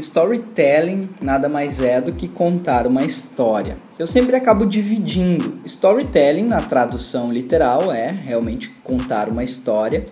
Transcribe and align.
Storytelling 0.00 1.10
nada 1.20 1.48
mais 1.48 1.78
é 1.80 2.00
do 2.00 2.12
que 2.12 2.26
contar 2.26 2.86
uma 2.86 3.04
história. 3.04 3.76
Eu 3.98 4.06
sempre 4.06 4.34
acabo 4.34 4.64
dividindo. 4.64 5.60
Storytelling, 5.64 6.44
na 6.44 6.62
tradução 6.62 7.32
literal, 7.32 7.92
é 7.92 8.10
realmente 8.10 8.70
contar 8.82 9.28
uma 9.28 9.44
história. 9.44 10.06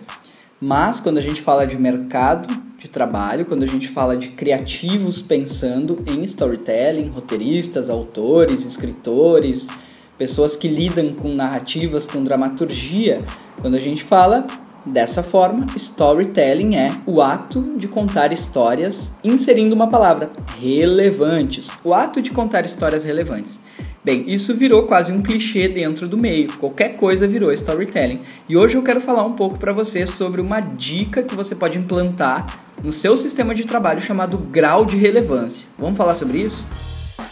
Mas 0.61 0.99
quando 0.99 1.17
a 1.17 1.21
gente 1.21 1.41
fala 1.41 1.65
de 1.65 1.77
mercado 1.77 2.47
de 2.77 2.87
trabalho, 2.87 3.45
quando 3.45 3.63
a 3.63 3.67
gente 3.67 3.87
fala 3.87 4.15
de 4.15 4.29
criativos 4.29 5.21
pensando 5.21 6.01
em 6.05 6.23
storytelling, 6.23 7.09
roteiristas, 7.09 7.89
autores, 7.89 8.65
escritores, 8.65 9.69
pessoas 10.17 10.55
que 10.55 10.67
lidam 10.67 11.13
com 11.13 11.33
narrativas, 11.33 12.05
com 12.07 12.23
dramaturgia, 12.23 13.21
quando 13.59 13.75
a 13.75 13.79
gente 13.79 14.03
fala 14.03 14.45
Dessa 14.89 15.21
forma, 15.21 15.67
storytelling 15.75 16.75
é 16.75 16.91
o 17.05 17.21
ato 17.21 17.77
de 17.77 17.87
contar 17.87 18.33
histórias 18.33 19.13
inserindo 19.23 19.75
uma 19.75 19.87
palavra, 19.87 20.31
relevantes. 20.59 21.69
O 21.83 21.93
ato 21.93 22.23
de 22.23 22.31
contar 22.31 22.65
histórias 22.65 23.03
relevantes. 23.03 23.61
Bem, 24.03 24.23
isso 24.27 24.55
virou 24.55 24.87
quase 24.87 25.11
um 25.11 25.21
clichê 25.21 25.67
dentro 25.67 26.07
do 26.07 26.17
meio. 26.17 26.51
Qualquer 26.57 26.97
coisa 26.97 27.27
virou 27.27 27.51
storytelling. 27.51 28.21
E 28.47 28.57
hoje 28.57 28.77
eu 28.77 28.81
quero 28.81 28.99
falar 28.99 29.23
um 29.23 29.33
pouco 29.33 29.59
para 29.59 29.71
você 29.71 30.07
sobre 30.07 30.41
uma 30.41 30.59
dica 30.59 31.21
que 31.21 31.35
você 31.35 31.53
pode 31.53 31.77
implantar 31.77 32.47
no 32.83 32.91
seu 32.91 33.15
sistema 33.15 33.53
de 33.53 33.65
trabalho 33.65 34.01
chamado 34.01 34.39
grau 34.39 34.85
de 34.85 34.97
relevância. 34.97 35.67
Vamos 35.77 35.97
falar 35.97 36.15
sobre 36.15 36.39
isso? 36.39 36.65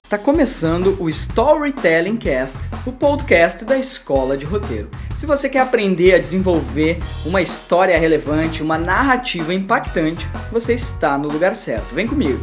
Está 0.07 0.17
começando 0.17 0.95
o 1.01 1.09
Storytelling 1.09 2.15
Cast, 2.15 2.57
o 2.85 2.93
podcast 2.93 3.65
da 3.65 3.77
Escola 3.77 4.37
de 4.37 4.45
Roteiro. 4.45 4.87
Se 5.13 5.25
você 5.25 5.49
quer 5.49 5.59
aprender 5.59 6.15
a 6.15 6.17
desenvolver 6.17 6.97
uma 7.25 7.41
história 7.41 7.99
relevante, 7.99 8.63
uma 8.63 8.77
narrativa 8.77 9.53
impactante, 9.53 10.25
você 10.49 10.73
está 10.73 11.17
no 11.17 11.27
lugar 11.27 11.53
certo. 11.53 11.93
Vem 11.93 12.07
comigo! 12.07 12.39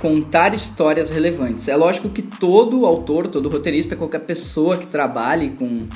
Contar 0.00 0.54
histórias 0.54 1.10
relevantes. 1.10 1.66
É 1.66 1.74
lógico 1.74 2.08
que 2.10 2.22
todo 2.22 2.86
autor, 2.86 3.26
todo 3.26 3.48
roteirista, 3.48 3.96
qualquer 3.96 4.20
pessoa 4.20 4.78
que 4.78 4.86
trabalhe 4.86 5.50
com 5.58 5.88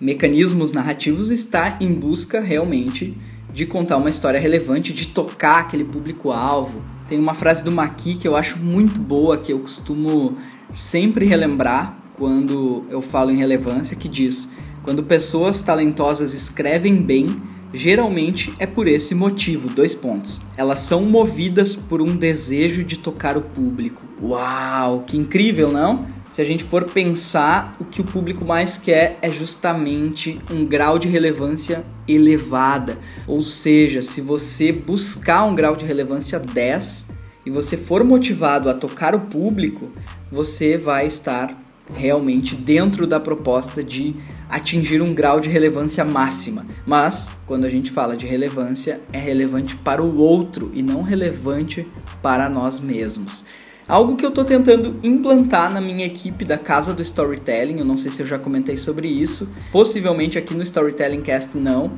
mecanismos 0.00 0.70
narrativos 0.70 1.32
está 1.32 1.76
em 1.80 1.92
busca 1.92 2.38
realmente 2.38 3.20
de 3.52 3.66
contar 3.66 3.96
uma 3.96 4.10
história 4.10 4.38
relevante, 4.38 4.92
de 4.92 5.08
tocar 5.08 5.62
aquele 5.62 5.84
público-alvo, 5.84 6.94
tem 7.08 7.18
uma 7.18 7.34
frase 7.34 7.64
do 7.64 7.72
Maqui 7.72 8.14
que 8.14 8.26
eu 8.26 8.36
acho 8.36 8.58
muito 8.58 9.00
boa, 9.00 9.38
que 9.38 9.52
eu 9.52 9.58
costumo 9.58 10.36
sempre 10.70 11.24
relembrar 11.26 11.96
quando 12.14 12.84
eu 12.90 13.00
falo 13.00 13.30
em 13.30 13.36
relevância, 13.36 13.96
que 13.96 14.08
diz: 14.08 14.50
quando 14.82 15.02
pessoas 15.02 15.62
talentosas 15.62 16.34
escrevem 16.34 16.96
bem, 16.96 17.36
geralmente 17.72 18.54
é 18.58 18.66
por 18.66 18.86
esse 18.88 19.14
motivo, 19.14 19.68
dois 19.68 19.94
pontos. 19.94 20.42
Elas 20.56 20.80
são 20.80 21.04
movidas 21.04 21.74
por 21.74 22.00
um 22.00 22.16
desejo 22.16 22.82
de 22.82 22.98
tocar 22.98 23.36
o 23.36 23.42
público. 23.42 24.02
Uau, 24.22 25.04
que 25.06 25.16
incrível, 25.16 25.70
não? 25.70 26.06
Se 26.36 26.42
a 26.42 26.44
gente 26.44 26.64
for 26.64 26.84
pensar, 26.84 27.74
o 27.80 27.84
que 27.86 28.02
o 28.02 28.04
público 28.04 28.44
mais 28.44 28.76
quer 28.76 29.18
é 29.22 29.30
justamente 29.30 30.38
um 30.52 30.66
grau 30.66 30.98
de 30.98 31.08
relevância 31.08 31.82
elevada. 32.06 32.98
Ou 33.26 33.40
seja, 33.40 34.02
se 34.02 34.20
você 34.20 34.70
buscar 34.70 35.44
um 35.44 35.54
grau 35.54 35.74
de 35.74 35.86
relevância 35.86 36.38
10 36.38 37.08
e 37.46 37.50
você 37.50 37.74
for 37.74 38.04
motivado 38.04 38.68
a 38.68 38.74
tocar 38.74 39.14
o 39.14 39.20
público, 39.20 39.90
você 40.30 40.76
vai 40.76 41.06
estar 41.06 41.58
realmente 41.94 42.54
dentro 42.54 43.06
da 43.06 43.18
proposta 43.18 43.82
de 43.82 44.14
atingir 44.46 45.00
um 45.00 45.14
grau 45.14 45.40
de 45.40 45.48
relevância 45.48 46.04
máxima. 46.04 46.66
Mas, 46.84 47.30
quando 47.46 47.64
a 47.64 47.70
gente 47.70 47.90
fala 47.90 48.14
de 48.14 48.26
relevância, 48.26 49.00
é 49.10 49.18
relevante 49.18 49.74
para 49.74 50.02
o 50.02 50.18
outro 50.18 50.70
e 50.74 50.82
não 50.82 51.00
relevante 51.00 51.88
para 52.20 52.46
nós 52.50 52.78
mesmos. 52.78 53.42
Algo 53.88 54.16
que 54.16 54.24
eu 54.24 54.30
estou 54.30 54.44
tentando 54.44 54.98
implantar 55.00 55.72
na 55.72 55.80
minha 55.80 56.04
equipe 56.04 56.44
da 56.44 56.58
Casa 56.58 56.92
do 56.92 57.02
Storytelling, 57.02 57.78
eu 57.78 57.84
não 57.84 57.96
sei 57.96 58.10
se 58.10 58.20
eu 58.20 58.26
já 58.26 58.36
comentei 58.36 58.76
sobre 58.76 59.06
isso, 59.06 59.54
possivelmente 59.70 60.36
aqui 60.36 60.54
no 60.54 60.62
Storytelling 60.64 61.20
Cast 61.20 61.56
não. 61.56 61.92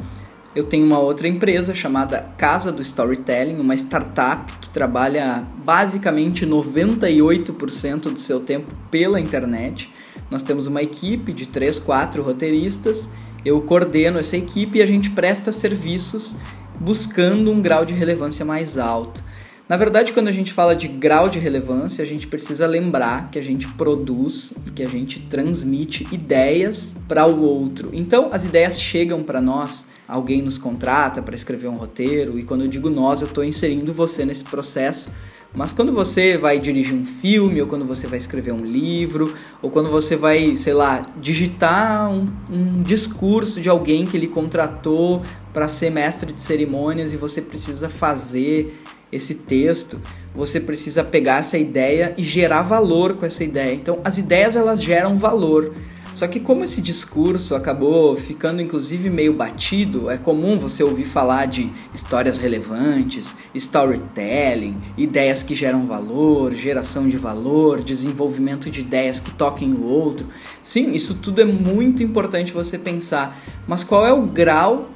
Eu 0.54 0.64
tenho 0.64 0.84
uma 0.84 0.98
outra 0.98 1.26
empresa 1.26 1.74
chamada 1.74 2.20
Casa 2.36 2.70
do 2.70 2.82
Storytelling, 2.82 3.58
uma 3.58 3.74
startup 3.74 4.52
que 4.58 4.68
trabalha 4.68 5.46
basicamente 5.64 6.44
98% 6.44 8.12
do 8.12 8.18
seu 8.18 8.40
tempo 8.40 8.74
pela 8.90 9.18
internet. 9.18 9.90
Nós 10.30 10.42
temos 10.42 10.66
uma 10.66 10.82
equipe 10.82 11.32
de 11.32 11.46
3, 11.46 11.78
4 11.78 12.22
roteiristas. 12.22 13.08
Eu 13.42 13.62
coordeno 13.62 14.18
essa 14.18 14.36
equipe 14.36 14.78
e 14.78 14.82
a 14.82 14.86
gente 14.86 15.08
presta 15.08 15.52
serviços 15.52 16.36
buscando 16.78 17.50
um 17.50 17.62
grau 17.62 17.86
de 17.86 17.94
relevância 17.94 18.44
mais 18.44 18.76
alto. 18.76 19.24
Na 19.68 19.76
verdade, 19.76 20.14
quando 20.14 20.28
a 20.28 20.32
gente 20.32 20.50
fala 20.50 20.74
de 20.74 20.88
grau 20.88 21.28
de 21.28 21.38
relevância, 21.38 22.02
a 22.02 22.06
gente 22.06 22.26
precisa 22.26 22.66
lembrar 22.66 23.30
que 23.30 23.38
a 23.38 23.42
gente 23.42 23.68
produz 23.68 24.54
e 24.66 24.70
que 24.70 24.82
a 24.82 24.88
gente 24.88 25.20
transmite 25.20 26.08
ideias 26.10 26.96
para 27.06 27.26
o 27.26 27.42
outro. 27.42 27.90
Então, 27.92 28.30
as 28.32 28.46
ideias 28.46 28.80
chegam 28.80 29.22
para 29.22 29.42
nós, 29.42 29.88
alguém 30.08 30.40
nos 30.40 30.56
contrata 30.56 31.20
para 31.20 31.34
escrever 31.34 31.68
um 31.68 31.76
roteiro, 31.76 32.38
e 32.38 32.44
quando 32.44 32.62
eu 32.62 32.68
digo 32.68 32.88
nós, 32.88 33.20
eu 33.20 33.28
estou 33.28 33.44
inserindo 33.44 33.92
você 33.92 34.24
nesse 34.24 34.42
processo. 34.42 35.10
Mas 35.52 35.70
quando 35.70 35.92
você 35.92 36.38
vai 36.38 36.58
dirigir 36.58 36.94
um 36.94 37.04
filme, 37.04 37.60
ou 37.60 37.68
quando 37.68 37.84
você 37.84 38.06
vai 38.06 38.16
escrever 38.16 38.52
um 38.52 38.64
livro, 38.64 39.34
ou 39.60 39.70
quando 39.70 39.90
você 39.90 40.16
vai, 40.16 40.56
sei 40.56 40.72
lá, 40.72 41.04
digitar 41.20 42.10
um, 42.10 42.26
um 42.50 42.82
discurso 42.82 43.60
de 43.60 43.68
alguém 43.68 44.06
que 44.06 44.16
ele 44.16 44.28
contratou 44.28 45.22
para 45.52 45.68
ser 45.68 45.90
mestre 45.90 46.32
de 46.32 46.40
cerimônias 46.40 47.12
e 47.12 47.18
você 47.18 47.42
precisa 47.42 47.90
fazer 47.90 48.82
esse 49.12 49.34
texto, 49.34 50.00
você 50.34 50.60
precisa 50.60 51.02
pegar 51.02 51.38
essa 51.38 51.58
ideia 51.58 52.14
e 52.16 52.22
gerar 52.22 52.62
valor 52.62 53.14
com 53.14 53.26
essa 53.26 53.42
ideia. 53.42 53.74
Então, 53.74 54.00
as 54.04 54.19
ideias 54.19 54.56
elas 54.56 54.82
geram 54.82 55.19
valor. 55.19 55.74
Só 56.14 56.26
que 56.26 56.41
como 56.41 56.64
esse 56.64 56.80
discurso 56.80 57.54
acabou 57.54 58.16
ficando 58.16 58.60
inclusive 58.60 59.08
meio 59.08 59.32
batido, 59.32 60.10
é 60.10 60.16
comum 60.16 60.58
você 60.58 60.82
ouvir 60.82 61.04
falar 61.04 61.46
de 61.46 61.70
histórias 61.94 62.38
relevantes, 62.38 63.36
storytelling, 63.54 64.76
ideias 64.96 65.44
que 65.44 65.54
geram 65.54 65.86
valor, 65.86 66.54
geração 66.54 67.06
de 67.06 67.16
valor, 67.16 67.80
desenvolvimento 67.82 68.69
de 68.70 68.80
ideias 68.80 69.20
que 69.20 69.30
toquem 69.30 69.72
o 69.72 69.84
outro. 69.84 70.26
Sim, 70.60 70.92
isso 70.92 71.14
tudo 71.14 71.40
é 71.40 71.44
muito 71.44 72.02
importante 72.02 72.52
você 72.52 72.78
pensar, 72.78 73.38
mas 73.66 73.84
qual 73.84 74.04
é 74.04 74.12
o 74.12 74.22
grau 74.22 74.88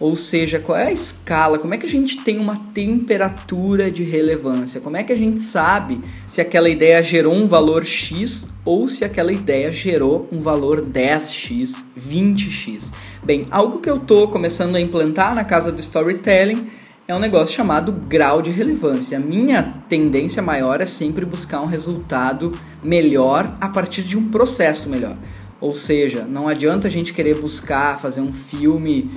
ou 0.00 0.16
seja, 0.16 0.58
qual 0.58 0.78
é 0.78 0.86
a 0.86 0.92
escala? 0.92 1.58
Como 1.58 1.74
é 1.74 1.76
que 1.76 1.84
a 1.84 1.88
gente 1.88 2.16
tem 2.24 2.38
uma 2.38 2.56
temperatura 2.72 3.90
de 3.90 4.02
relevância? 4.02 4.80
Como 4.80 4.96
é 4.96 5.04
que 5.04 5.12
a 5.12 5.16
gente 5.16 5.42
sabe 5.42 6.00
se 6.26 6.40
aquela 6.40 6.70
ideia 6.70 7.02
gerou 7.02 7.34
um 7.34 7.46
valor 7.46 7.84
X 7.84 8.48
ou 8.64 8.88
se 8.88 9.04
aquela 9.04 9.30
ideia 9.30 9.70
gerou 9.70 10.26
um 10.32 10.40
valor 10.40 10.80
10x, 10.80 11.84
20x? 12.00 12.94
Bem, 13.22 13.44
algo 13.50 13.78
que 13.78 13.90
eu 13.90 13.98
estou 13.98 14.28
começando 14.28 14.74
a 14.74 14.80
implantar 14.80 15.34
na 15.34 15.44
casa 15.44 15.70
do 15.70 15.80
storytelling 15.80 16.66
é 17.06 17.14
um 17.14 17.18
negócio 17.18 17.54
chamado 17.54 17.92
grau 17.92 18.40
de 18.40 18.50
relevância. 18.50 19.18
A 19.18 19.20
minha 19.20 19.82
tendência 19.86 20.42
maior 20.42 20.80
é 20.80 20.86
sempre 20.86 21.26
buscar 21.26 21.60
um 21.60 21.66
resultado 21.66 22.52
melhor 22.82 23.54
a 23.60 23.68
partir 23.68 24.02
de 24.02 24.16
um 24.16 24.30
processo 24.30 24.88
melhor. 24.88 25.16
Ou 25.60 25.74
seja, 25.74 26.22
não 26.22 26.48
adianta 26.48 26.88
a 26.88 26.90
gente 26.90 27.12
querer 27.12 27.38
buscar 27.38 28.00
fazer 28.00 28.22
um 28.22 28.32
filme 28.32 29.10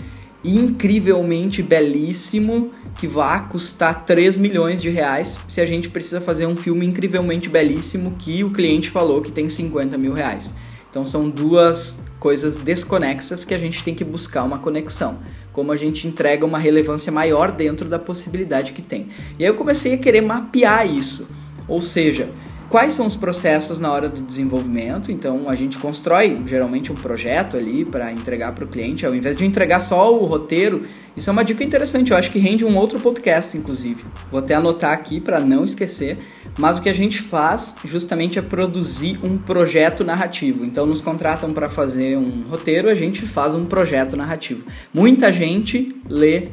incrivelmente 0.43 1.63
belíssimo 1.63 2.71
que 2.97 3.07
vai 3.07 3.47
custar 3.47 4.05
3 4.05 4.35
milhões 4.37 4.81
de 4.81 4.89
reais 4.89 5.39
se 5.47 5.61
a 5.61 5.65
gente 5.65 5.89
precisa 5.89 6.19
fazer 6.19 6.45
um 6.45 6.55
filme 6.55 6.85
incrivelmente 6.85 7.47
belíssimo 7.47 8.15
que 8.19 8.43
o 8.43 8.51
cliente 8.51 8.89
falou 8.89 9.21
que 9.21 9.31
tem 9.31 9.47
50 9.47 9.97
mil 9.97 10.13
reais. 10.13 10.53
Então 10.89 11.03
são 11.03 11.29
duas 11.29 11.99
coisas 12.19 12.55
desconexas 12.55 13.43
que 13.43 13.53
a 13.53 13.57
gente 13.57 13.83
tem 13.83 13.95
que 13.95 14.03
buscar 14.03 14.43
uma 14.43 14.59
conexão. 14.59 15.19
Como 15.51 15.71
a 15.71 15.75
gente 15.75 16.07
entrega 16.07 16.45
uma 16.45 16.59
relevância 16.59 17.11
maior 17.11 17.51
dentro 17.51 17.89
da 17.89 17.97
possibilidade 17.97 18.73
que 18.73 18.81
tem. 18.81 19.07
E 19.39 19.43
aí 19.43 19.49
eu 19.49 19.55
comecei 19.55 19.93
a 19.93 19.97
querer 19.97 20.21
mapear 20.21 20.87
isso. 20.87 21.29
Ou 21.67 21.81
seja, 21.81 22.29
quais 22.69 22.93
são 22.93 23.05
os 23.05 23.15
processos 23.15 23.79
na 23.79 23.91
hora 23.91 24.09
do 24.09 24.21
desenvolvimento. 24.21 25.11
Então 25.11 25.49
a 25.49 25.55
gente 25.55 25.77
constrói 25.77 26.41
geralmente 26.45 26.91
um 26.91 26.95
projeto 26.95 27.57
ali 27.57 27.85
para 27.85 28.11
entregar 28.11 28.53
para 28.53 28.65
o 28.65 28.67
cliente, 28.67 29.05
ao 29.05 29.13
invés 29.13 29.35
de 29.35 29.45
entregar 29.45 29.79
só 29.79 30.13
o 30.13 30.25
roteiro. 30.25 30.81
Isso 31.15 31.29
é 31.29 31.33
uma 31.33 31.43
dica 31.43 31.63
interessante, 31.63 32.11
eu 32.11 32.17
acho 32.17 32.31
que 32.31 32.39
rende 32.39 32.65
um 32.65 32.75
outro 32.75 32.99
podcast, 32.99 33.55
inclusive. 33.55 34.03
Vou 34.31 34.39
até 34.39 34.55
anotar 34.55 34.91
aqui 34.91 35.19
para 35.19 35.39
não 35.39 35.63
esquecer. 35.63 36.17
Mas 36.57 36.77
o 36.77 36.81
que 36.81 36.89
a 36.89 36.93
gente 36.93 37.19
faz 37.19 37.75
justamente 37.83 38.37
é 38.37 38.41
produzir 38.41 39.19
um 39.23 39.37
projeto 39.37 40.03
narrativo. 40.03 40.63
Então 40.65 40.85
nos 40.85 41.01
contratam 41.01 41.53
para 41.53 41.69
fazer 41.69 42.17
um 42.17 42.43
roteiro, 42.49 42.89
a 42.89 42.95
gente 42.95 43.23
faz 43.23 43.55
um 43.55 43.65
projeto 43.65 44.15
narrativo. 44.15 44.65
Muita 44.93 45.31
gente 45.31 45.95
lê 46.07 46.49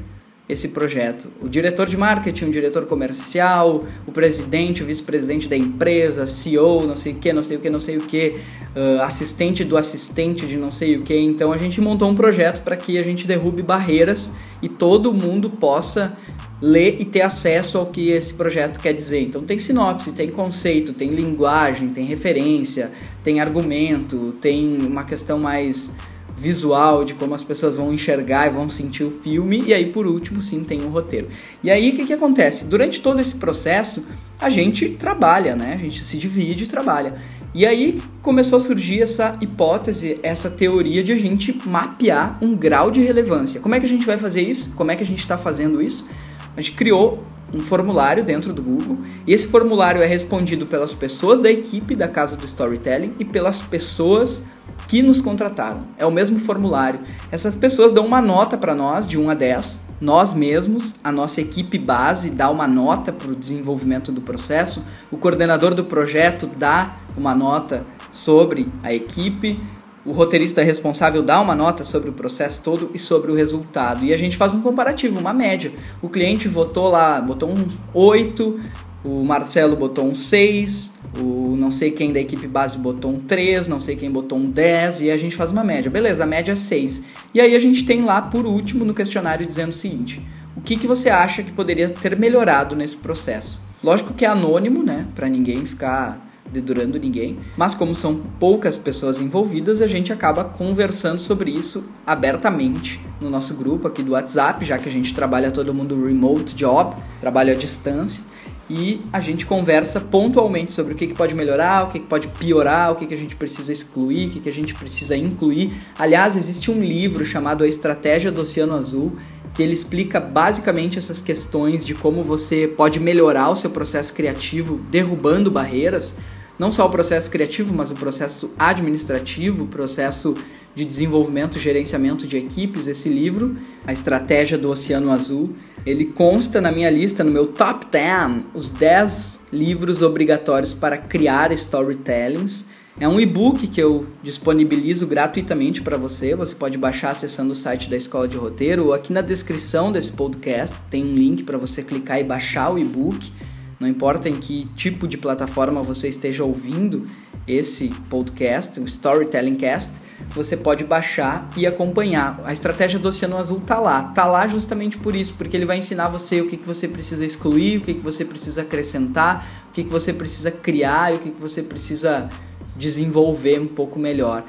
esse 0.50 0.68
projeto. 0.68 1.28
O 1.40 1.48
diretor 1.48 1.86
de 1.86 1.96
marketing, 1.96 2.46
o 2.46 2.50
diretor 2.50 2.86
comercial, 2.86 3.84
o 4.06 4.12
presidente, 4.12 4.82
o 4.82 4.86
vice-presidente 4.86 5.48
da 5.48 5.56
empresa, 5.56 6.26
CEO, 6.26 6.86
não 6.86 6.96
sei 6.96 7.12
o 7.12 7.16
que, 7.16 7.32
não 7.32 7.42
sei 7.42 7.56
o 7.56 7.60
que, 7.60 7.70
não 7.70 7.80
sei 7.80 7.96
o 7.98 8.00
que, 8.00 8.36
uh, 8.74 9.02
assistente 9.02 9.64
do 9.64 9.76
assistente 9.76 10.46
de 10.46 10.56
não 10.56 10.70
sei 10.70 10.96
o 10.96 11.02
que. 11.02 11.16
Então 11.16 11.52
a 11.52 11.56
gente 11.56 11.80
montou 11.80 12.08
um 12.10 12.14
projeto 12.14 12.62
para 12.62 12.76
que 12.76 12.98
a 12.98 13.02
gente 13.02 13.26
derrube 13.26 13.62
barreiras 13.62 14.32
e 14.62 14.68
todo 14.68 15.12
mundo 15.12 15.48
possa 15.48 16.16
ler 16.60 16.96
e 17.00 17.04
ter 17.04 17.22
acesso 17.22 17.78
ao 17.78 17.86
que 17.86 18.10
esse 18.10 18.34
projeto 18.34 18.80
quer 18.80 18.92
dizer. 18.92 19.20
Então 19.20 19.42
tem 19.42 19.58
sinopse, 19.58 20.12
tem 20.12 20.30
conceito, 20.30 20.92
tem 20.92 21.10
linguagem, 21.10 21.88
tem 21.88 22.04
referência, 22.04 22.90
tem 23.22 23.40
argumento, 23.40 24.34
tem 24.40 24.78
uma 24.78 25.04
questão 25.04 25.38
mais 25.38 25.92
visual 26.40 27.04
de 27.04 27.12
como 27.12 27.34
as 27.34 27.44
pessoas 27.44 27.76
vão 27.76 27.92
enxergar 27.92 28.46
e 28.46 28.50
vão 28.50 28.66
sentir 28.66 29.04
o 29.04 29.10
filme 29.10 29.62
e 29.66 29.74
aí 29.74 29.92
por 29.92 30.06
último 30.06 30.40
sim 30.40 30.64
tem 30.64 30.80
o 30.80 30.86
um 30.86 30.90
roteiro. 30.90 31.28
E 31.62 31.70
aí 31.70 31.90
o 31.90 31.94
que, 31.94 32.06
que 32.06 32.12
acontece? 32.14 32.64
Durante 32.64 33.00
todo 33.00 33.20
esse 33.20 33.34
processo 33.34 34.06
a 34.40 34.48
gente 34.48 34.88
trabalha, 34.88 35.54
né? 35.54 35.74
A 35.74 35.76
gente 35.76 36.02
se 36.02 36.16
divide 36.16 36.64
e 36.64 36.66
trabalha. 36.66 37.16
E 37.52 37.66
aí 37.66 38.00
começou 38.22 38.56
a 38.56 38.60
surgir 38.60 39.02
essa 39.02 39.36
hipótese, 39.40 40.18
essa 40.22 40.48
teoria 40.48 41.04
de 41.04 41.12
a 41.12 41.16
gente 41.16 41.52
mapear 41.66 42.38
um 42.40 42.56
grau 42.56 42.90
de 42.90 43.02
relevância. 43.02 43.60
Como 43.60 43.74
é 43.74 43.80
que 43.80 43.86
a 43.86 43.88
gente 43.88 44.06
vai 44.06 44.16
fazer 44.16 44.40
isso? 44.40 44.72
Como 44.74 44.90
é 44.90 44.96
que 44.96 45.02
a 45.02 45.06
gente 45.06 45.18
está 45.18 45.36
fazendo 45.36 45.82
isso? 45.82 46.08
A 46.56 46.60
gente 46.60 46.72
criou 46.72 47.22
um 47.52 47.60
formulário 47.60 48.24
dentro 48.24 48.52
do 48.52 48.62
Google 48.62 48.98
e 49.26 49.32
esse 49.32 49.46
formulário 49.46 50.02
é 50.02 50.06
respondido 50.06 50.66
pelas 50.66 50.94
pessoas 50.94 51.40
da 51.40 51.50
equipe 51.50 51.94
da 51.94 52.08
Casa 52.08 52.36
do 52.36 52.44
Storytelling 52.44 53.14
e 53.18 53.24
pelas 53.24 53.60
pessoas 53.60 54.44
que 54.86 55.02
nos 55.02 55.20
contrataram. 55.20 55.82
É 55.98 56.04
o 56.04 56.10
mesmo 56.10 56.38
formulário. 56.38 57.00
Essas 57.30 57.54
pessoas 57.54 57.92
dão 57.92 58.04
uma 58.04 58.20
nota 58.20 58.56
para 58.56 58.74
nós, 58.74 59.06
de 59.06 59.18
1 59.18 59.30
a 59.30 59.34
10. 59.34 59.84
Nós 60.00 60.32
mesmos, 60.32 60.94
a 61.04 61.12
nossa 61.12 61.40
equipe 61.40 61.78
base, 61.78 62.30
dá 62.30 62.50
uma 62.50 62.66
nota 62.66 63.12
para 63.12 63.30
o 63.30 63.36
desenvolvimento 63.36 64.10
do 64.10 64.20
processo. 64.20 64.84
O 65.10 65.16
coordenador 65.16 65.74
do 65.74 65.84
projeto 65.84 66.46
dá 66.46 66.96
uma 67.16 67.34
nota 67.34 67.84
sobre 68.10 68.68
a 68.82 68.92
equipe. 68.92 69.60
O 70.04 70.12
roteirista 70.12 70.62
responsável 70.62 71.22
dá 71.22 71.40
uma 71.40 71.54
nota 71.54 71.84
sobre 71.84 72.08
o 72.08 72.12
processo 72.12 72.62
todo 72.62 72.90
e 72.94 72.98
sobre 72.98 73.30
o 73.30 73.34
resultado. 73.34 74.04
E 74.04 74.14
a 74.14 74.16
gente 74.16 74.36
faz 74.36 74.52
um 74.52 74.62
comparativo, 74.62 75.18
uma 75.18 75.32
média. 75.32 75.72
O 76.00 76.08
cliente 76.08 76.48
votou 76.48 76.88
lá, 76.88 77.20
botou 77.20 77.50
um 77.50 77.66
8, 77.92 78.60
o 79.04 79.22
Marcelo 79.24 79.76
botou 79.76 80.06
um 80.06 80.14
6, 80.14 80.92
o 81.18 81.54
não 81.56 81.70
sei 81.70 81.90
quem 81.90 82.12
da 82.12 82.20
equipe 82.20 82.46
base 82.46 82.78
botou 82.78 83.10
um 83.10 83.20
3, 83.20 83.68
não 83.68 83.78
sei 83.78 83.94
quem 83.94 84.10
botou 84.10 84.38
um 84.38 84.50
10 84.50 85.02
e 85.02 85.10
a 85.10 85.16
gente 85.18 85.36
faz 85.36 85.50
uma 85.50 85.62
média. 85.62 85.90
Beleza, 85.90 86.24
a 86.24 86.26
média 86.26 86.52
é 86.52 86.56
6. 86.56 87.04
E 87.34 87.40
aí 87.40 87.54
a 87.54 87.58
gente 87.58 87.84
tem 87.84 88.02
lá 88.02 88.22
por 88.22 88.46
último 88.46 88.84
no 88.84 88.94
questionário 88.94 89.44
dizendo 89.44 89.70
o 89.70 89.74
seguinte: 89.74 90.22
o 90.56 90.62
que, 90.62 90.76
que 90.76 90.86
você 90.86 91.10
acha 91.10 91.42
que 91.42 91.52
poderia 91.52 91.90
ter 91.90 92.18
melhorado 92.18 92.74
nesse 92.74 92.96
processo? 92.96 93.62
Lógico 93.82 94.14
que 94.14 94.24
é 94.24 94.28
anônimo, 94.28 94.82
né, 94.82 95.06
para 95.14 95.28
ninguém 95.28 95.64
ficar 95.64 96.29
dedurando 96.52 96.98
ninguém, 96.98 97.38
mas 97.56 97.74
como 97.74 97.94
são 97.94 98.16
poucas 98.38 98.76
pessoas 98.76 99.20
envolvidas, 99.20 99.80
a 99.80 99.86
gente 99.86 100.12
acaba 100.12 100.44
conversando 100.44 101.18
sobre 101.18 101.50
isso 101.50 101.84
abertamente 102.06 103.00
no 103.20 103.30
nosso 103.30 103.54
grupo 103.54 103.86
aqui 103.86 104.02
do 104.02 104.12
WhatsApp, 104.12 104.64
já 104.64 104.78
que 104.78 104.88
a 104.88 104.92
gente 104.92 105.14
trabalha 105.14 105.50
todo 105.50 105.72
mundo 105.72 106.04
remote 106.04 106.54
job, 106.54 106.96
trabalho 107.20 107.52
à 107.52 107.54
distância 107.54 108.24
e 108.70 109.00
a 109.12 109.18
gente 109.18 109.44
conversa 109.44 110.00
pontualmente 110.00 110.72
sobre 110.72 110.92
o 110.92 110.96
que, 110.96 111.08
que 111.08 111.14
pode 111.14 111.34
melhorar, 111.34 111.84
o 111.84 111.88
que, 111.88 111.98
que 111.98 112.06
pode 112.06 112.28
piorar, 112.28 112.92
o 112.92 112.94
que, 112.94 113.04
que 113.04 113.14
a 113.14 113.16
gente 113.16 113.34
precisa 113.34 113.72
excluir, 113.72 114.28
o 114.28 114.30
que, 114.30 114.40
que 114.40 114.48
a 114.48 114.52
gente 114.52 114.72
precisa 114.74 115.16
incluir. 115.16 115.72
Aliás, 115.98 116.36
existe 116.36 116.70
um 116.70 116.80
livro 116.80 117.24
chamado 117.26 117.64
A 117.64 117.66
Estratégia 117.66 118.30
do 118.30 118.42
Oceano 118.42 118.74
Azul 118.74 119.16
que 119.52 119.62
ele 119.62 119.72
explica 119.72 120.20
basicamente 120.20 120.96
essas 120.96 121.20
questões 121.20 121.84
de 121.84 121.94
como 121.94 122.22
você 122.22 122.68
pode 122.68 123.00
melhorar 123.00 123.50
o 123.50 123.56
seu 123.56 123.70
processo 123.70 124.14
criativo 124.14 124.80
derrubando 124.90 125.50
barreiras 125.50 126.16
não 126.60 126.70
só 126.70 126.86
o 126.86 126.90
processo 126.90 127.30
criativo, 127.30 127.72
mas 127.72 127.90
o 127.90 127.94
processo 127.94 128.50
administrativo, 128.58 129.64
o 129.64 129.66
processo 129.66 130.36
de 130.74 130.84
desenvolvimento 130.84 131.56
e 131.56 131.58
gerenciamento 131.58 132.26
de 132.26 132.36
equipes. 132.36 132.86
Esse 132.86 133.08
livro, 133.08 133.56
A 133.86 133.94
Estratégia 133.94 134.58
do 134.58 134.68
Oceano 134.68 135.10
Azul, 135.10 135.54
ele 135.86 136.04
consta 136.04 136.60
na 136.60 136.70
minha 136.70 136.90
lista, 136.90 137.24
no 137.24 137.30
meu 137.30 137.46
top 137.46 137.86
10, 137.90 138.44
os 138.52 138.68
10 138.68 139.40
livros 139.50 140.02
obrigatórios 140.02 140.74
para 140.74 140.98
criar 140.98 141.50
storytellings. 141.52 142.66
É 143.00 143.08
um 143.08 143.18
e-book 143.18 143.66
que 143.66 143.80
eu 143.80 144.04
disponibilizo 144.22 145.06
gratuitamente 145.06 145.80
para 145.80 145.96
você. 145.96 146.36
Você 146.36 146.54
pode 146.54 146.76
baixar 146.76 147.12
acessando 147.12 147.52
o 147.52 147.56
site 147.56 147.88
da 147.88 147.96
Escola 147.96 148.28
de 148.28 148.36
Roteiro 148.36 148.84
ou 148.84 148.92
aqui 148.92 149.14
na 149.14 149.22
descrição 149.22 149.90
desse 149.90 150.12
podcast 150.12 150.76
tem 150.90 151.02
um 151.02 151.14
link 151.14 151.42
para 151.42 151.56
você 151.56 151.82
clicar 151.82 152.20
e 152.20 152.24
baixar 152.24 152.70
o 152.70 152.78
e-book. 152.78 153.32
Não 153.80 153.88
importa 153.88 154.28
em 154.28 154.34
que 154.34 154.66
tipo 154.76 155.08
de 155.08 155.16
plataforma 155.16 155.82
você 155.82 156.06
esteja 156.06 156.44
ouvindo 156.44 157.08
esse 157.48 157.88
podcast, 158.10 158.78
o 158.78 158.84
Storytelling 158.84 159.56
Cast, 159.56 159.92
você 160.34 160.54
pode 160.54 160.84
baixar 160.84 161.48
e 161.56 161.66
acompanhar. 161.66 162.42
A 162.44 162.52
estratégia 162.52 162.98
do 162.98 163.08
Oceano 163.08 163.38
Azul 163.38 163.58
tá 163.60 163.80
lá. 163.80 164.02
Tá 164.02 164.26
lá 164.26 164.46
justamente 164.46 164.98
por 164.98 165.16
isso, 165.16 165.32
porque 165.32 165.56
ele 165.56 165.64
vai 165.64 165.78
ensinar 165.78 166.08
você 166.08 166.42
o 166.42 166.46
que, 166.46 166.58
que 166.58 166.66
você 166.66 166.86
precisa 166.86 167.24
excluir, 167.24 167.78
o 167.78 167.80
que, 167.80 167.94
que 167.94 168.00
você 168.00 168.22
precisa 168.22 168.60
acrescentar, 168.60 169.48
o 169.70 169.72
que, 169.72 169.82
que 169.82 169.90
você 169.90 170.12
precisa 170.12 170.50
criar 170.50 171.14
e 171.14 171.16
o 171.16 171.18
que, 171.18 171.30
que 171.30 171.40
você 171.40 171.62
precisa 171.62 172.28
desenvolver 172.76 173.58
um 173.58 173.66
pouco 173.66 173.98
melhor. 173.98 174.44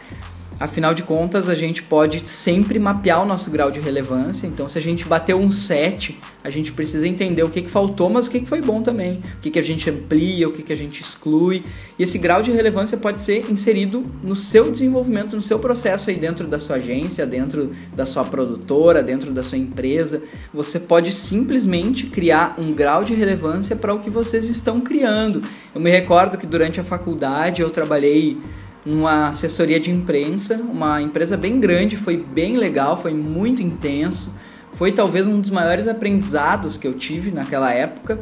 Afinal 0.61 0.93
de 0.93 1.01
contas, 1.01 1.49
a 1.49 1.55
gente 1.55 1.81
pode 1.81 2.29
sempre 2.29 2.77
mapear 2.77 3.23
o 3.23 3.25
nosso 3.25 3.49
grau 3.49 3.71
de 3.71 3.79
relevância. 3.79 4.45
Então, 4.45 4.67
se 4.67 4.77
a 4.77 4.81
gente 4.81 5.03
bateu 5.05 5.39
um 5.39 5.49
7, 5.49 6.19
a 6.43 6.51
gente 6.51 6.71
precisa 6.71 7.07
entender 7.07 7.41
o 7.41 7.49
que, 7.49 7.63
que 7.63 7.69
faltou, 7.69 8.11
mas 8.11 8.27
o 8.27 8.29
que, 8.29 8.41
que 8.41 8.45
foi 8.45 8.61
bom 8.61 8.79
também. 8.83 9.23
O 9.37 9.39
que, 9.41 9.49
que 9.49 9.57
a 9.57 9.63
gente 9.63 9.89
amplia, 9.89 10.47
o 10.47 10.51
que, 10.51 10.61
que 10.61 10.71
a 10.71 10.77
gente 10.77 11.01
exclui. 11.01 11.63
E 11.97 12.03
esse 12.03 12.19
grau 12.19 12.43
de 12.43 12.51
relevância 12.51 12.95
pode 12.95 13.21
ser 13.21 13.49
inserido 13.49 14.05
no 14.21 14.35
seu 14.35 14.69
desenvolvimento, 14.69 15.35
no 15.35 15.41
seu 15.41 15.57
processo 15.57 16.11
aí 16.11 16.15
dentro 16.15 16.45
da 16.45 16.59
sua 16.59 16.75
agência, 16.75 17.25
dentro 17.25 17.71
da 17.95 18.05
sua 18.05 18.23
produtora, 18.23 19.01
dentro 19.01 19.31
da 19.31 19.41
sua 19.41 19.57
empresa. 19.57 20.21
Você 20.53 20.79
pode 20.79 21.11
simplesmente 21.11 22.05
criar 22.05 22.53
um 22.59 22.71
grau 22.71 23.03
de 23.03 23.15
relevância 23.15 23.75
para 23.75 23.95
o 23.95 23.99
que 23.99 24.11
vocês 24.11 24.47
estão 24.47 24.79
criando. 24.79 25.41
Eu 25.73 25.81
me 25.81 25.89
recordo 25.89 26.37
que 26.37 26.45
durante 26.45 26.79
a 26.79 26.83
faculdade 26.83 27.63
eu 27.63 27.71
trabalhei 27.71 28.37
uma 28.85 29.27
assessoria 29.27 29.79
de 29.79 29.91
imprensa, 29.91 30.55
uma 30.55 31.01
empresa 31.01 31.37
bem 31.37 31.59
grande, 31.59 31.95
foi 31.95 32.17
bem 32.17 32.57
legal, 32.57 32.97
foi 32.97 33.13
muito 33.13 33.61
intenso. 33.61 34.33
Foi 34.73 34.91
talvez 34.91 35.27
um 35.27 35.39
dos 35.39 35.49
maiores 35.49 35.87
aprendizados 35.87 36.77
que 36.77 36.87
eu 36.87 36.93
tive 36.93 37.29
naquela 37.29 37.71
época, 37.73 38.19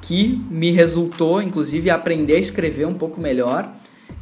que 0.00 0.40
me 0.50 0.70
resultou, 0.70 1.42
inclusive, 1.42 1.90
aprender 1.90 2.36
a 2.36 2.38
escrever 2.38 2.86
um 2.86 2.94
pouco 2.94 3.20
melhor, 3.20 3.70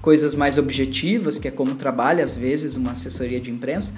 coisas 0.02 0.34
mais 0.34 0.58
objetivas, 0.58 1.38
que 1.38 1.48
é 1.48 1.50
como 1.50 1.74
trabalha 1.74 2.24
às 2.24 2.36
vezes 2.36 2.76
uma 2.76 2.92
assessoria 2.92 3.40
de 3.40 3.50
imprensa. 3.50 3.94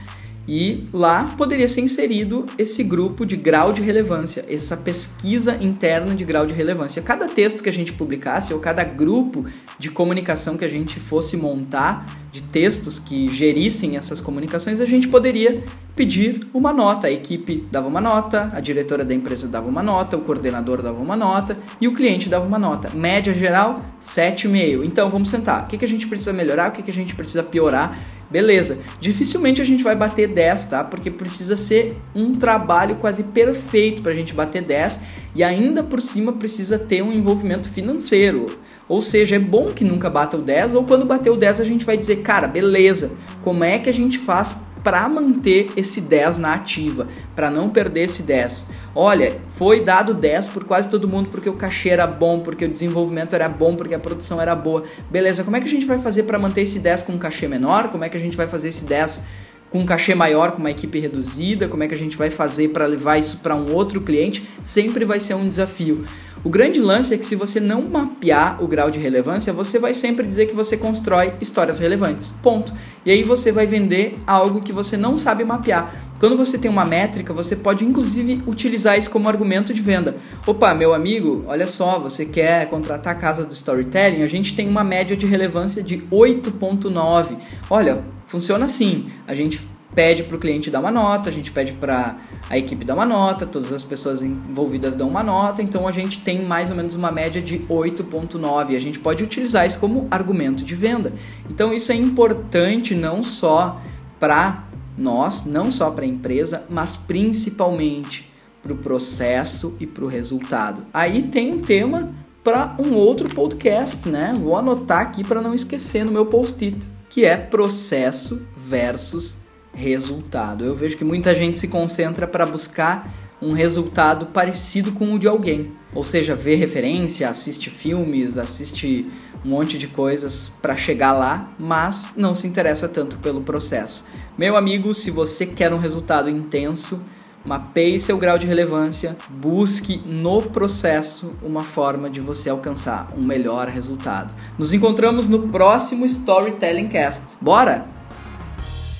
E 0.48 0.88
lá 0.92 1.34
poderia 1.36 1.68
ser 1.68 1.80
inserido 1.80 2.46
esse 2.58 2.82
grupo 2.82 3.24
de 3.24 3.36
grau 3.36 3.72
de 3.72 3.82
relevância, 3.82 4.44
essa 4.48 4.76
pesquisa 4.76 5.56
interna 5.60 6.14
de 6.14 6.24
grau 6.24 6.46
de 6.46 6.54
relevância. 6.54 7.02
Cada 7.02 7.28
texto 7.28 7.62
que 7.62 7.68
a 7.68 7.72
gente 7.72 7.92
publicasse 7.92 8.52
ou 8.52 8.58
cada 8.58 8.82
grupo 8.82 9.44
de 9.78 9.90
comunicação 9.90 10.56
que 10.56 10.64
a 10.64 10.68
gente 10.68 10.98
fosse 10.98 11.36
montar, 11.36 12.06
de 12.32 12.42
textos 12.42 12.98
que 12.98 13.28
gerissem 13.28 13.96
essas 13.96 14.20
comunicações, 14.20 14.80
a 14.80 14.86
gente 14.86 15.08
poderia 15.08 15.62
pedir 15.96 16.46
uma 16.54 16.72
nota. 16.72 17.08
A 17.08 17.10
equipe 17.10 17.66
dava 17.70 17.88
uma 17.88 18.00
nota, 18.00 18.50
a 18.52 18.60
diretora 18.60 19.04
da 19.04 19.12
empresa 19.12 19.48
dava 19.48 19.68
uma 19.68 19.82
nota, 19.82 20.16
o 20.16 20.20
coordenador 20.20 20.80
dava 20.80 21.00
uma 21.00 21.16
nota 21.16 21.58
e 21.80 21.88
o 21.88 21.94
cliente 21.94 22.28
dava 22.28 22.46
uma 22.46 22.58
nota. 22.58 22.90
Média 22.90 23.34
geral, 23.34 23.84
7,5. 24.00 24.84
Então 24.84 25.10
vamos 25.10 25.28
sentar. 25.28 25.64
O 25.64 25.66
que, 25.66 25.84
a 25.84 25.88
gente 25.88 26.06
precisa 26.06 26.32
melhorar? 26.32 26.70
O 26.70 26.72
que 26.72 26.88
a 26.88 26.94
gente 26.94 27.14
precisa 27.14 27.42
piorar? 27.42 27.98
Beleza, 28.30 28.78
dificilmente 29.00 29.60
a 29.60 29.64
gente 29.64 29.82
vai 29.82 29.96
bater 29.96 30.28
10, 30.28 30.66
tá? 30.66 30.84
Porque 30.84 31.10
precisa 31.10 31.56
ser 31.56 31.96
um 32.14 32.30
trabalho 32.32 32.94
quase 32.96 33.24
perfeito 33.24 34.02
para 34.02 34.12
a 34.12 34.14
gente 34.14 34.32
bater 34.32 34.62
10 34.62 35.00
e 35.34 35.42
ainda 35.42 35.82
por 35.82 36.00
cima 36.00 36.32
precisa 36.32 36.78
ter 36.78 37.02
um 37.02 37.12
envolvimento 37.12 37.68
financeiro. 37.68 38.46
Ou 38.88 39.02
seja, 39.02 39.34
é 39.34 39.38
bom 39.38 39.72
que 39.72 39.84
nunca 39.84 40.08
bata 40.08 40.36
o 40.36 40.42
10 40.42 40.74
ou 40.74 40.84
quando 40.84 41.04
bater 41.04 41.30
o 41.30 41.36
10 41.36 41.60
a 41.60 41.64
gente 41.64 41.84
vai 41.84 41.96
dizer, 41.96 42.22
cara, 42.22 42.46
beleza, 42.46 43.12
como 43.42 43.64
é 43.64 43.80
que 43.80 43.88
a 43.88 43.92
gente 43.92 44.18
faz 44.18 44.62
para 44.82 45.08
manter 45.08 45.70
esse 45.76 46.00
10 46.00 46.38
na 46.38 46.54
ativa, 46.54 47.06
para 47.34 47.50
não 47.50 47.70
perder 47.70 48.04
esse 48.04 48.22
10. 48.22 48.66
Olha, 48.94 49.36
foi 49.56 49.80
dado 49.84 50.14
10 50.14 50.48
por 50.48 50.64
quase 50.64 50.88
todo 50.88 51.08
mundo 51.08 51.28
porque 51.30 51.48
o 51.48 51.54
cachê 51.54 51.90
era 51.90 52.06
bom, 52.06 52.40
porque 52.40 52.64
o 52.64 52.68
desenvolvimento 52.68 53.34
era 53.34 53.48
bom, 53.48 53.76
porque 53.76 53.94
a 53.94 53.98
produção 53.98 54.40
era 54.40 54.54
boa. 54.54 54.84
Beleza, 55.10 55.44
como 55.44 55.56
é 55.56 55.60
que 55.60 55.66
a 55.66 55.70
gente 55.70 55.86
vai 55.86 55.98
fazer 55.98 56.24
para 56.24 56.38
manter 56.38 56.62
esse 56.62 56.78
10 56.78 57.02
com 57.02 57.12
um 57.12 57.18
cachê 57.18 57.46
menor? 57.46 57.88
Como 57.88 58.04
é 58.04 58.08
que 58.08 58.16
a 58.16 58.20
gente 58.20 58.36
vai 58.36 58.46
fazer 58.46 58.68
esse 58.68 58.84
10 58.84 59.22
com 59.70 59.80
um 59.80 59.86
cachê 59.86 60.14
maior, 60.14 60.52
com 60.52 60.58
uma 60.58 60.70
equipe 60.70 60.98
reduzida? 60.98 61.68
Como 61.68 61.82
é 61.82 61.88
que 61.88 61.94
a 61.94 61.98
gente 61.98 62.16
vai 62.16 62.28
fazer 62.28 62.68
para 62.68 62.86
levar 62.86 63.18
isso 63.18 63.38
para 63.38 63.54
um 63.54 63.72
outro 63.72 64.00
cliente? 64.00 64.46
Sempre 64.62 65.04
vai 65.04 65.20
ser 65.20 65.34
um 65.34 65.46
desafio. 65.46 66.04
O 66.42 66.48
grande 66.48 66.80
lance 66.80 67.12
é 67.12 67.18
que 67.18 67.26
se 67.26 67.36
você 67.36 67.60
não 67.60 67.82
mapear 67.82 68.62
o 68.64 68.66
grau 68.66 68.90
de 68.90 68.98
relevância, 68.98 69.52
você 69.52 69.78
vai 69.78 69.92
sempre 69.92 70.26
dizer 70.26 70.46
que 70.46 70.54
você 70.54 70.74
constrói 70.74 71.34
histórias 71.38 71.78
relevantes. 71.78 72.32
Ponto. 72.42 72.72
E 73.04 73.10
aí 73.10 73.22
você 73.22 73.52
vai 73.52 73.66
vender 73.66 74.18
algo 74.26 74.62
que 74.62 74.72
você 74.72 74.96
não 74.96 75.18
sabe 75.18 75.44
mapear. 75.44 75.94
Quando 76.18 76.38
você 76.38 76.56
tem 76.56 76.70
uma 76.70 76.84
métrica, 76.84 77.34
você 77.34 77.54
pode 77.54 77.84
inclusive 77.84 78.42
utilizar 78.46 78.98
isso 78.98 79.10
como 79.10 79.28
argumento 79.28 79.74
de 79.74 79.82
venda. 79.82 80.16
Opa, 80.46 80.74
meu 80.74 80.94
amigo, 80.94 81.44
olha 81.46 81.66
só, 81.66 81.98
você 81.98 82.24
quer 82.24 82.68
contratar 82.70 83.14
a 83.14 83.18
casa 83.18 83.44
do 83.44 83.52
storytelling? 83.52 84.22
A 84.22 84.26
gente 84.26 84.54
tem 84.54 84.66
uma 84.66 84.82
média 84.82 85.14
de 85.14 85.26
relevância 85.26 85.82
de 85.82 85.98
8.9. 86.10 87.36
Olha, 87.68 88.02
funciona 88.30 88.64
assim. 88.64 89.08
A 89.26 89.34
gente 89.34 89.60
pede 89.92 90.22
para 90.22 90.36
o 90.36 90.38
cliente 90.38 90.70
dar 90.70 90.78
uma 90.78 90.90
nota, 90.92 91.28
a 91.28 91.32
gente 91.32 91.50
pede 91.50 91.72
para 91.72 92.16
a 92.48 92.56
equipe 92.56 92.84
dar 92.84 92.94
uma 92.94 93.04
nota, 93.04 93.44
todas 93.44 93.72
as 93.72 93.82
pessoas 93.82 94.22
envolvidas 94.22 94.94
dão 94.94 95.08
uma 95.08 95.22
nota, 95.22 95.62
então 95.62 95.88
a 95.88 95.90
gente 95.90 96.20
tem 96.20 96.44
mais 96.44 96.70
ou 96.70 96.76
menos 96.76 96.94
uma 96.94 97.10
média 97.10 97.42
de 97.42 97.58
8.9. 97.58 98.76
A 98.76 98.78
gente 98.78 99.00
pode 99.00 99.24
utilizar 99.24 99.66
isso 99.66 99.80
como 99.80 100.06
argumento 100.12 100.64
de 100.64 100.76
venda. 100.76 101.12
Então 101.50 101.74
isso 101.74 101.90
é 101.90 101.96
importante 101.96 102.94
não 102.94 103.24
só 103.24 103.80
para 104.20 104.64
nós, 104.96 105.44
não 105.44 105.68
só 105.68 105.90
para 105.90 106.04
a 106.04 106.08
empresa, 106.08 106.64
mas 106.70 106.94
principalmente 106.94 108.30
para 108.62 108.72
o 108.72 108.76
processo 108.76 109.74
e 109.80 109.86
para 109.86 110.04
o 110.04 110.06
resultado. 110.06 110.84
Aí 110.94 111.22
tem 111.22 111.52
um 111.52 111.60
tema 111.60 112.10
para 112.44 112.76
um 112.78 112.94
outro 112.94 113.28
podcast, 113.28 114.08
né? 114.08 114.36
Vou 114.38 114.56
anotar 114.56 115.00
aqui 115.00 115.24
para 115.24 115.40
não 115.40 115.52
esquecer 115.52 116.04
no 116.04 116.12
meu 116.12 116.26
post-it, 116.26 116.90
que 117.10 117.24
é 117.26 117.36
processo 117.36 118.40
versus 118.56 119.36
resultado. 119.74 120.64
Eu 120.64 120.74
vejo 120.74 120.96
que 120.96 121.04
muita 121.04 121.34
gente 121.34 121.58
se 121.58 121.68
concentra 121.68 122.26
para 122.26 122.46
buscar 122.46 123.12
um 123.42 123.52
resultado 123.52 124.26
parecido 124.26 124.92
com 124.92 125.14
o 125.14 125.18
de 125.18 125.26
alguém, 125.26 125.72
ou 125.94 126.04
seja, 126.04 126.36
vê 126.36 126.54
referência, 126.54 127.28
assiste 127.28 127.70
filmes, 127.70 128.36
assiste 128.36 129.06
um 129.44 129.48
monte 129.48 129.78
de 129.78 129.88
coisas 129.88 130.52
para 130.60 130.76
chegar 130.76 131.12
lá, 131.12 131.52
mas 131.58 132.12
não 132.16 132.34
se 132.34 132.46
interessa 132.46 132.86
tanto 132.86 133.18
pelo 133.18 133.40
processo. 133.40 134.04
Meu 134.36 134.56
amigo, 134.56 134.92
se 134.94 135.10
você 135.10 135.46
quer 135.46 135.72
um 135.72 135.78
resultado 135.78 136.28
intenso, 136.28 137.02
mapeie 137.44 137.98
seu 137.98 138.18
grau 138.18 138.38
de 138.38 138.46
relevância, 138.46 139.16
busque 139.28 140.02
no 140.06 140.42
processo 140.42 141.34
uma 141.42 141.62
forma 141.62 142.10
de 142.10 142.20
você 142.20 142.50
alcançar 142.50 143.12
um 143.16 143.22
melhor 143.22 143.68
resultado. 143.68 144.34
Nos 144.58 144.72
encontramos 144.72 145.28
no 145.28 145.48
próximo 145.48 146.04
Storytelling 146.06 146.88
Cast. 146.88 147.36
Bora? 147.40 147.86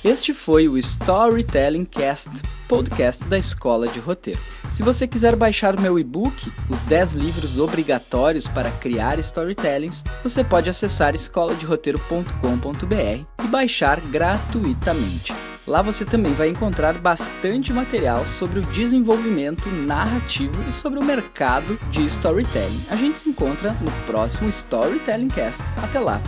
Este 0.03 0.33
foi 0.33 0.67
o 0.67 0.79
Storytelling 0.79 1.85
Cast, 1.85 2.31
podcast 2.67 3.23
da 3.27 3.37
Escola 3.37 3.87
de 3.87 4.01
Roteiro. 4.01 4.41
Se 4.71 4.83
você 4.83 5.07
quiser 5.07 5.37
baixar 5.37 5.79
meu 5.79 5.99
e-book, 5.99 6.51
Os 6.71 6.83
10 6.85 7.13
livros 7.13 7.59
obrigatórios 7.59 8.49
para 8.49 8.71
criar 8.71 9.19
storytellings, 9.19 10.03
você 10.23 10.43
pode 10.43 10.71
acessar 10.71 11.15
escoladeroteiro.com.br 11.15 13.45
e 13.45 13.49
baixar 13.49 14.01
gratuitamente. 14.11 15.50
Lá 15.71 15.83
você 15.83 16.05
também 16.05 16.35
vai 16.35 16.49
encontrar 16.49 16.99
bastante 16.99 17.73
material 17.73 18.27
sobre 18.27 18.59
o 18.59 18.63
desenvolvimento 18.63 19.69
narrativo 19.87 20.69
e 20.69 20.73
sobre 20.73 20.99
o 20.99 21.05
mercado 21.05 21.79
de 21.93 22.05
storytelling. 22.07 22.87
A 22.91 22.97
gente 22.97 23.21
se 23.21 23.29
encontra 23.29 23.71
no 23.75 23.93
próximo 24.05 24.49
Storytelling 24.49 25.29
Cast. 25.29 25.63
Até 25.81 26.01
lá! 26.01 26.21